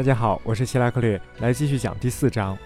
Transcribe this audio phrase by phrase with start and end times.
[0.00, 2.56] 大家好，我是希拉克略，来继续讲第四章。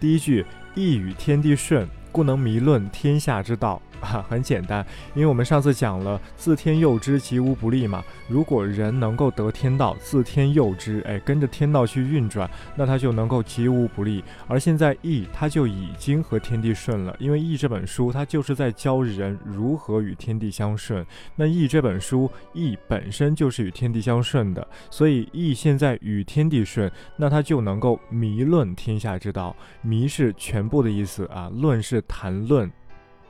[0.00, 3.80] 第一句，一语天地顺，故能迷论天下之道。
[4.00, 4.84] 啊， 很简单，
[5.14, 8.02] 因为我们上次讲了自天佑之，吉无不利嘛。
[8.28, 14.22] 如果人能够得天道，自天佑之，哎，跟着天道去运转，那他就能够吉无不利。
[14.46, 21.04] 而现在易他就已经和天地顺了，因为易这本书它就是在教人如何与天地相顺。
[21.36, 29.54] 那易这本书易本身就是与天地相顺的，所以易现在与天地顺，那他就能够迷论天下之道。
[29.82, 32.70] 迷是全部的意思啊，论是谈论。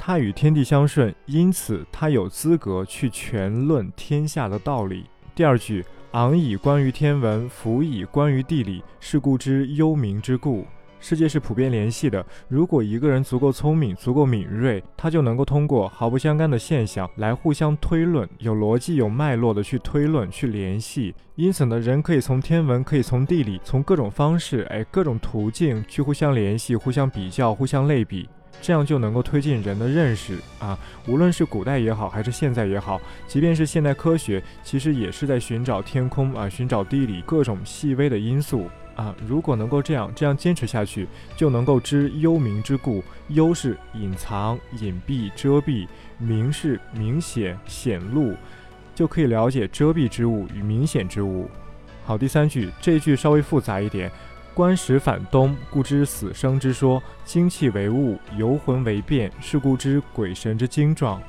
[0.03, 5.05] 他与天地相顺，因此他有资格去权论天下的道理。
[5.35, 10.65] 第二句，昂以观于天文，俯以观于地理，是故知幽冥之故。
[11.01, 21.15] 世界是普遍联系的，如果一个人足够聪明、足够敏锐，他就能够通过毫不相干的现象来互相推论，有逻辑、有脉络的去推论、去联系。
[21.35, 28.27] 因此呢，人可以从天文，可以从地理，从各种方式，哎，各种途径去互相联系、互相比较、互相类比。
[28.61, 30.79] 这样就能够推进人的认识啊！
[31.07, 39.15] 无论是古代也好，还是现在也好，即便是现代科学，其实也是在寻找天空啊，寻找地理各种细微的因素啊。
[39.27, 43.03] 如果能够这样这样坚持下去，就能够知幽冥之故。
[43.29, 45.87] 幽是隐藏、隐蔽、遮蔽；
[46.19, 48.35] 明是明显、显露，
[48.95, 51.49] 就可以了解遮蔽之物与明显之物。
[52.05, 54.11] 好，第三句这一句稍微复杂一点。
[54.53, 61.21] 观时反东，故知死生之说；精气为物，游魂为变，是故知鬼神之精状。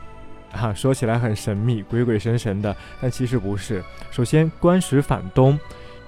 [0.52, 3.82] 啊，说起来很神秘，鬼鬼神神的，但其实不是。
[4.10, 5.58] 首先，观时反东，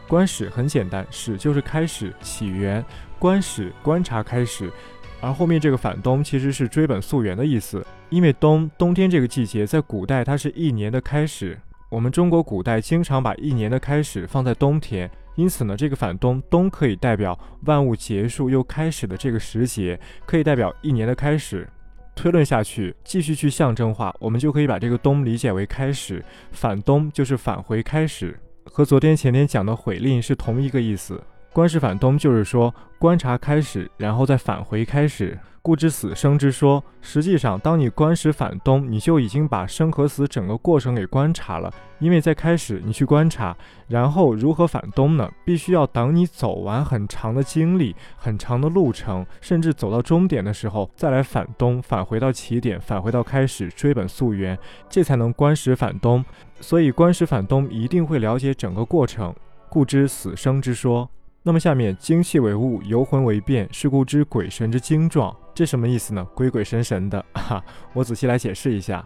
[0.07, 2.83] 观始很简单，始就是开始、起源，
[3.17, 4.69] 观始观察开始，
[5.21, 11.57] 而后面这个反东其实是追本溯源的意思，因为冬冬天这个季节在古代它是一年的开始。
[11.87, 21.67] 我们中国古代经常把一年的开始放在冬天，因此呢，这个反冬冬可以代表万物结束又开始的这个时节，可以代表一年的开始。
[22.15, 31.19] 推论下去，继续去象征化，我们就可以把这个冬理解为开始，反冬就是返回开始，和昨天前天讲的悔令是同一个意思。
[31.51, 35.37] 观是反东就是说观察开始，然后再返回开始。
[35.65, 41.73] 故知死生之说，实际上，当你观时反东，你就已经把生和死整个过程给观察了。
[41.99, 43.55] 因为在开始你去观察，
[43.87, 45.31] 然后如何反东呢？
[45.45, 54.59] 必须要等你走完很长的经历、很长的路程，甚至走到终点的时候，再来反东，返回到起点，返回到开始，追本溯源，
[54.89, 56.25] 这才能观时反东。
[56.59, 59.33] 所以观时反东一定会了解整个过程，
[59.69, 61.09] 故知死生之说。
[61.45, 65.35] 那么下面精气为物，游魂为变，是故知鬼神之精状。
[65.53, 66.25] 这什么意思呢？
[66.33, 67.61] 鬼鬼神神的 哈。
[67.91, 69.05] 我仔细来解释一下。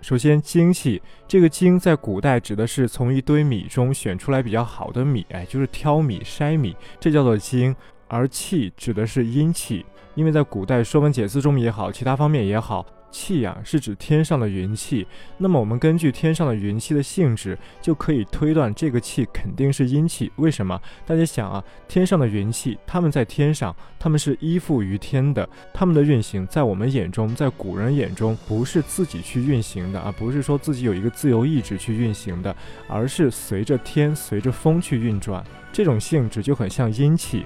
[0.00, 7.74] 首先，精气这个精在古代指的是从一堆米中选出来比较好的米，哎，就是挑米筛米，这叫做精。
[8.08, 9.86] 而气指的是阴气，
[10.16, 12.84] 因为在古代《说文解字》中也好，其他方面也好。
[13.16, 15.06] 气呀，是指天上的云气。
[15.38, 20.30] 那么我们根据天上的云气的性质，就可以推断这个气肯定是阴气。
[20.36, 20.78] 为什么？
[21.06, 32.54] 大家想啊，天上的云气，它们在天上，它们是依附于天的，它们的运行，在我们眼中，在古人眼中，不是自己去运行的啊，不是说自己有一个自由意志去运行的，
[32.86, 35.42] 而是随着天、随着风去运转。
[35.72, 37.44] 这种性质就很像阴气。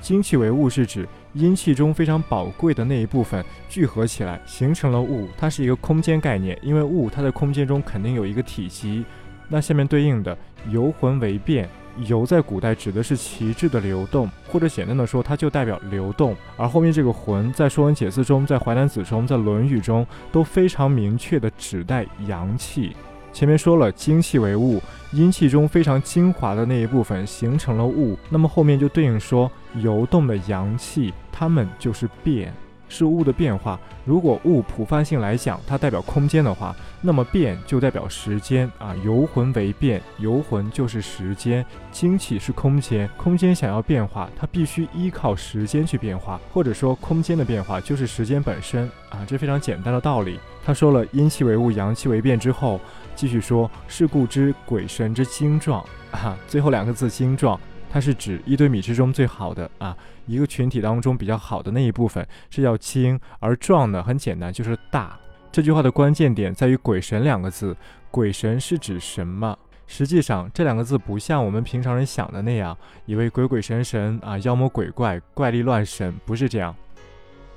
[0.00, 5.28] 精气为物，是指阴气中非常宝贵的那一部分聚合起来，形成了物。
[5.36, 9.04] 它是一个空间概念，因为物它在空间中肯定有一个体积。
[9.48, 10.36] 那下面对应的
[10.68, 11.68] 游魂为变，
[12.06, 16.36] 游在古代指的是旗帜的流动，或者简单的说，它就代表流动。
[16.56, 22.94] 而后面这个魂，在《说文解字》中，在《淮南子》中，在《论语》中都非常明确的指代阳气。
[23.32, 24.80] 前面说了，精气为物，
[25.12, 32.52] 阴气中非常精华的那一部分形成了物，那么后面就对应说游动的阳气，它们就是变，
[32.90, 33.80] 是物的变化。
[34.04, 38.94] 如果物普泛性来讲，它代表空间的话，那么变就代表时间啊。
[39.02, 49.24] 游魂为变，游魂就是时间，精气是空间，空间想要变化，它必须依靠时间去变化，或者说空间的变化就是时间本身啊。
[49.26, 50.38] 这非常简单的道理。
[50.62, 52.78] 他说了阴气为物，阳气为变之后。
[53.16, 56.34] 继续说，是故知鬼神之精壮啊。
[56.48, 57.58] 最后两个字“精壮”，
[57.92, 59.96] 它是指一堆米之中最好的啊，
[60.26, 65.18] 一个群体当中比较好的那一部分是叫精，而壮呢，很简单，就是大。
[65.50, 67.76] 这句话的关键点在于“鬼神”两个字，
[68.08, 69.58] 鬼神是指什么？
[69.88, 76.72] 实际上，这两个字不像我们平常人想的那样，以为鬼鬼神神啊，妖魔鬼怪、怪力乱神，不是这样。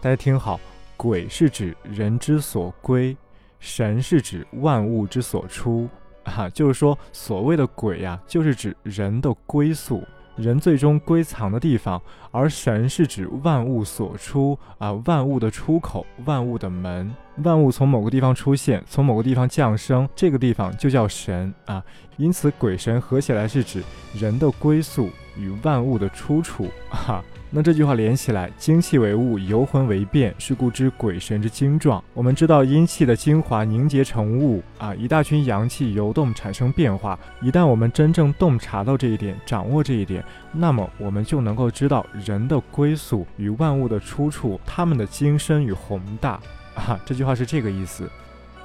[0.01, 0.59] 大家听好，
[0.97, 3.15] 鬼是指人之所归。
[3.59, 5.88] 神是指万物之所出，
[6.24, 10.03] 啊，就是说所谓的鬼呀，就是指人的归宿。
[10.35, 12.01] 人最终归藏的地方，
[12.31, 17.13] 而神是指万物所出啊，万物的出口，万物的门，
[17.44, 21.83] 万物从某个地方出现，从某个地方降生，这个地方就叫神啊。
[22.18, 23.83] 因此，鬼神合起来是指
[24.13, 27.24] 人的归宿与万物的出处 哈。
[27.56, 32.03] 那这句话连起来，精气为物，游魂为变，是故知鬼神之精状。
[32.15, 37.18] 我们知道阴气的精华凝结成物啊，一大群阳气游动产生变化。
[37.44, 46.39] 一旦我们真正洞察到这一点，掌握这一点，那么我们就能够知道人的归宿与万物的出处，他们的精深与宏大
[46.74, 47.00] 啊。
[47.06, 48.09] 这句话是这个意思。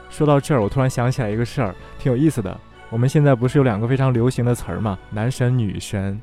[0.08, 2.58] 说到这儿，我突然想起来一个事儿，挺有意思的。
[2.88, 4.98] 我们现在不是有两个非常流行的词儿吗？
[5.10, 6.18] 男神女神。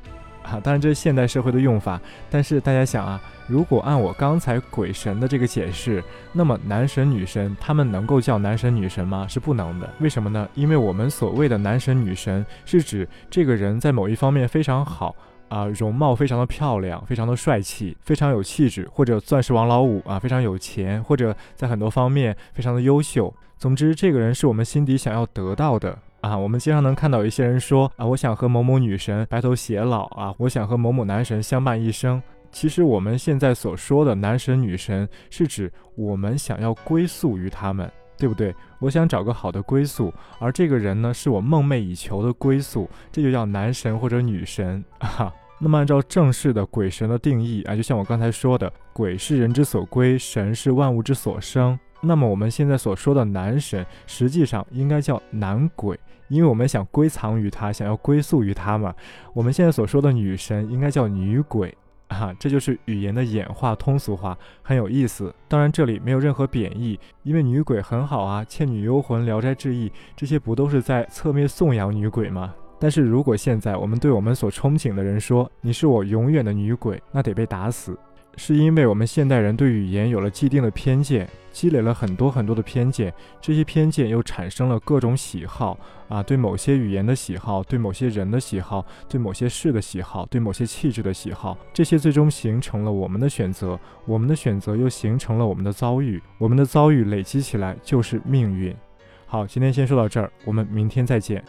[0.46, 2.00] 啊，当然这是现代社会的用法，
[2.30, 6.02] 但是大家想啊，如果按我刚才鬼神的这个解释，
[6.32, 9.26] 那么男神女神他们能够叫男神女神吗？
[9.28, 9.88] 是不能的。
[10.00, 10.48] 为什么呢？
[10.54, 15.14] 因为我们所谓的男神女神是指这个人在某一方面非常好
[15.48, 23.34] 啊，容貌非常的漂亮，非常的帅气，非常有气质，或者钻石王老五啊，非常有钱，或者在很多方面非常的优秀。
[23.58, 25.98] 总之，这个人是我们心底想要得到的。
[26.20, 32.20] 啊，我们经常能看到一些人说啊，我想和某某女神白头偕老啊，我想和某某男神相伴一生。
[32.50, 38.54] 其实我们现在所说的男神女神，是指我们想要归宿于他们，对不对？
[38.78, 45.32] 我想找个好的归宿，而这个人呢，是我梦寐以求的归宿，这就叫男神或者女神啊。
[45.58, 51.78] 那么按照正式的鬼神的定义啊，就像我刚才说的，鬼是人之所归，神是万物之所生。
[52.06, 55.98] 那么我们现在所说的男神，实际上应该叫男鬼。
[56.28, 58.92] 因为我们想归藏于他，想要归宿于他嘛。
[59.32, 61.72] 我们现在所说的女神应该叫女鬼
[62.08, 65.32] 啊，这就是语言的演化通俗化，很有意思。
[65.46, 72.52] 当然这里没有任何贬义，因为女鬼很好啊，《倩女幽魂》《聊斋志异》这些不都是在侧面颂扬女鬼吗？
[72.80, 77.96] 但是如果现在我们对我们所憧憬的人说你是我永远的女鬼，那得被打死。
[78.36, 85.78] 是因为我们现代人对语言有了既定的偏见，积累了很多很多的偏见，这些偏见又产生了各种喜好
[86.08, 98.76] 啊，对某些语言的喜好，对某些人的喜好，对某些事的喜好，对某些气质的喜好，这些最终形成了我们的选择，我们的选择又形成了我们的遭遇，我们的遭遇累积起来就是命运。
[99.24, 101.42] 好，今天先说到这儿，我们明天再见。